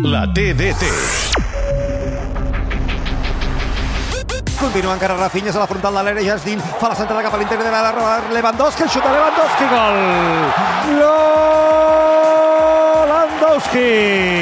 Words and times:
La 0.00 0.26
TDT. 0.26 0.82
Continua 4.58 4.94
encara 4.94 5.16
Rafinha 5.16 5.50
a 5.52 5.58
la 5.58 5.66
frontal 5.66 5.92
de 5.92 6.02
l'àrea, 6.02 6.24
Jasdin 6.24 6.60
fa 6.80 6.88
la 6.88 6.96
centrada 6.96 7.22
cap 7.26 7.34
a 7.34 7.36
l'interior 7.36 7.64
de 7.66 7.70
la 7.70 7.92
Lewandowski, 8.32 8.82
el 8.86 8.88
xut 8.88 9.04
de 9.04 9.10
Lewandowski, 9.12 9.64
gol! 9.68 9.96
Lewandowski! 13.12 14.41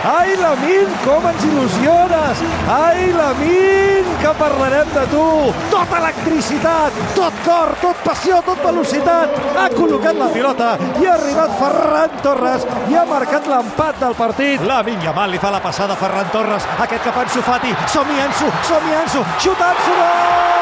Ai, 0.00 0.34
Lamin, 0.40 0.88
com 1.04 1.26
ens 1.28 1.42
il·lusiones! 1.44 2.38
Ai, 2.72 3.10
Lamin, 3.12 4.06
que 4.22 4.30
parlarem 4.38 4.88
de 4.94 5.02
tu! 5.12 5.24
Tot 5.68 5.92
electricitat, 5.98 6.96
tot 7.12 7.42
cor, 7.44 7.74
tot 7.82 8.00
passió, 8.06 8.38
tot 8.46 8.62
velocitat! 8.64 9.36
Ha 9.60 9.66
col·locat 9.74 10.16
la 10.16 10.30
pilota 10.32 10.70
i 11.02 11.04
ha 11.04 11.18
arribat 11.18 11.52
Ferran 11.60 12.16
Torres 12.24 12.64
i 12.88 12.96
ha 12.96 13.04
marcat 13.10 13.50
l'empat 13.52 14.00
del 14.00 14.16
partit. 14.16 14.64
Lamin 14.64 15.04
Yamal 15.04 15.36
li 15.36 15.42
fa 15.42 15.52
la 15.52 15.60
passada 15.60 15.98
a 15.98 16.00
Ferran 16.00 16.32
Torres, 16.32 16.64
aquest 16.86 17.04
cap 17.04 17.20
a 17.20 17.26
Ansu 17.26 17.44
Fati. 17.44 17.76
Som-hi, 17.92 18.24
Ansu, 18.24 18.48
som-hi, 18.72 18.96
Ansu, 19.02 19.26
xuta 19.36 19.68
Ansu, 19.74 20.00
gol! 20.00 20.59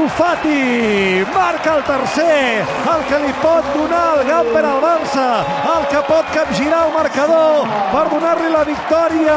Ansu 0.00 0.08
Fati 0.16 1.26
marca 1.34 1.76
el 1.76 1.84
tercer, 1.84 2.64
el 2.64 3.02
que 3.04 3.18
li 3.20 3.32
pot 3.42 3.66
donar 3.74 4.16
el 4.16 4.28
Gamper 4.28 4.62
al 4.64 4.80
Barça, 4.80 5.24
el 5.74 5.84
que 5.90 6.00
pot 6.08 6.30
capgirar 6.32 6.86
el 6.86 6.94
marcador 6.94 7.68
per 7.92 8.06
donar-li 8.08 8.48
la 8.48 8.62
victòria 8.64 9.36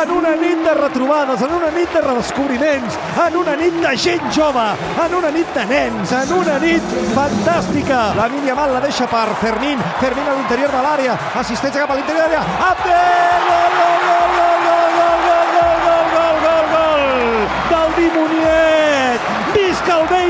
en 0.00 0.10
una 0.16 0.34
nit 0.40 0.64
de 0.66 0.74
retrobades, 0.80 1.44
en 1.46 1.54
una 1.54 1.70
nit 1.76 1.94
de 1.94 2.02
redescobriments, 2.08 2.98
en 3.26 3.36
una 3.38 3.54
nit 3.60 3.78
de 3.84 3.94
gent 4.06 4.26
jove, 4.34 4.66
en 5.04 5.14
una 5.20 5.30
nit 5.30 5.54
de 5.54 5.68
nens, 5.76 6.16
en 6.18 6.34
una 6.40 6.58
nit 6.58 6.98
fantàstica. 7.14 8.02
La 8.18 8.26
Yamal 8.48 8.74
la 8.74 8.82
deixa 8.82 9.06
per 9.06 9.28
Fermín, 9.44 9.78
Fermín 10.02 10.26
a 10.26 10.34
l'interior 10.40 10.74
de 10.74 10.82
l'àrea, 10.88 11.16
assistència 11.44 11.86
cap 11.86 11.94
a 11.94 12.00
l'interior 12.00 12.26
de 12.26 12.34
l'àrea, 12.34 12.58
Abdel, 12.72 13.89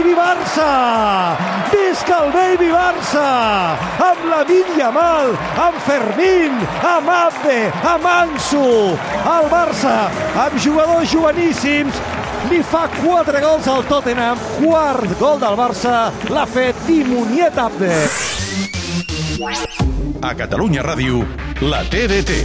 Baby 0.00 0.14
Barça! 0.14 1.36
Visca 1.68 2.24
el 2.24 2.32
Baby 2.32 2.70
Barça! 2.72 3.76
Amb 4.00 4.22
la 4.30 4.38
Yamal, 4.78 5.34
amb 5.60 5.76
Fermín, 5.84 6.56
amb 6.80 7.10
Abde, 7.12 7.68
amb 7.84 8.06
Ansu. 8.08 8.96
El 9.28 9.50
Barça, 9.52 10.08
amb 10.40 10.56
jugadors 10.56 11.12
joveníssims, 11.12 12.00
li 12.48 12.62
fa 12.62 12.86
4 12.96 13.44
gols 13.44 13.68
al 13.68 13.84
Tottenham. 13.84 14.40
Quart 14.56 15.18
gol 15.20 15.36
del 15.38 15.60
Barça 15.60 16.08
l'ha 16.32 16.46
fet 16.48 16.80
Dimoniet 16.88 17.60
Abde. 17.60 17.92
A 20.22 20.32
Catalunya 20.32 20.80
Ràdio, 20.80 21.26
la 21.60 21.84
TDT. 21.84 22.40